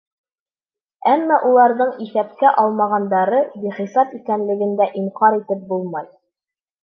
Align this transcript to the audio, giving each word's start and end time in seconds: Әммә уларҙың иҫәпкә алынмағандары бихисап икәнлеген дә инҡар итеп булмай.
Әммә 1.09 1.35
уларҙың 1.49 1.91
иҫәпкә 2.05 2.53
алынмағандары 2.63 3.41
бихисап 3.65 4.15
икәнлеген 4.21 4.75
дә 4.81 4.87
инҡар 5.03 5.37
итеп 5.43 5.63
булмай. 5.73 6.09